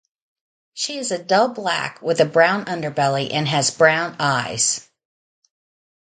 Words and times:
She 0.73 0.97
is 0.97 1.11
a 1.11 1.21
dull 1.23 1.49
black 1.49 2.01
with 2.01 2.21
a 2.21 2.25
brown 2.25 2.65
underbelly, 2.65 3.31
and 3.31 3.47
has 3.47 3.69
brown 3.69 4.15
eyes. 4.19 4.89